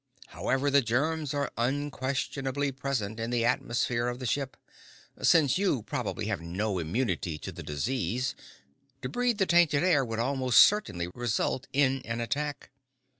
However, 0.29 0.71
the 0.71 0.81
germs 0.81 1.31
are 1.31 1.51
unquestionably 1.59 2.71
present 2.71 3.19
in 3.19 3.29
the 3.29 3.45
atmosphere 3.45 4.07
of 4.07 4.17
the 4.17 4.25
ship. 4.25 4.57
Since 5.21 5.59
you 5.59 5.83
probably 5.83 6.25
have 6.25 6.41
no 6.41 6.79
immunity 6.79 7.37
to 7.37 7.51
the 7.51 7.61
disease, 7.61 8.33
to 9.03 9.09
breathe 9.09 9.37
the 9.37 9.45
tainted 9.45 9.83
air 9.83 10.03
would 10.03 10.17
almost 10.17 10.63
certainly 10.63 11.09
result 11.13 11.67
in 11.71 12.01
an 12.05 12.19
attack. 12.19 12.71